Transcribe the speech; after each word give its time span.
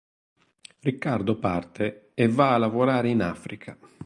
Riccardo 0.79 1.37
parte 1.37 2.09
e 2.15 2.27
va 2.27 2.55
a 2.55 2.57
lavorare 2.57 3.09
in 3.11 3.21
Africa. 3.21 3.77